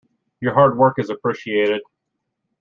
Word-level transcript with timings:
Your 0.39 0.55
hard 0.55 0.79
work 0.79 0.97
is 0.97 1.11
appreciated. 1.11 1.83